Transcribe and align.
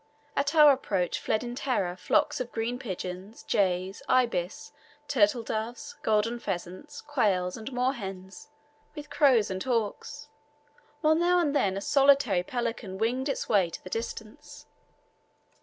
At 0.35 0.55
our 0.55 0.71
approach 0.73 1.19
fled 1.19 1.43
in 1.43 1.53
terror 1.53 1.95
flocks 1.95 2.39
of 2.39 2.51
green 2.51 2.79
pigeons, 2.79 3.43
jays, 3.43 4.01
ibis, 4.09 4.71
turtledoves, 5.07 5.93
golden 6.01 6.39
pheasants, 6.39 7.01
quails 7.01 7.55
and 7.55 7.71
moorhens, 7.71 8.47
with 8.95 9.11
crows 9.11 9.51
and 9.51 9.61
hawks, 9.61 10.27
while 11.01 11.13
now 11.13 11.37
and 11.37 11.55
then 11.55 11.77
a 11.77 11.81
solitary 11.81 12.41
pelican 12.41 12.97
winged 12.97 13.29
its 13.29 13.47
way 13.47 13.69
to 13.69 13.83
the 13.83 13.91
distance. 13.91 14.65